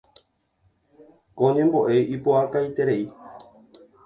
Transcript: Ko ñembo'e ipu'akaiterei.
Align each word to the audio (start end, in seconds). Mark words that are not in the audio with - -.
Ko 1.37 1.43
ñembo'e 1.55 1.93
ipu'akaiterei. 2.15 3.03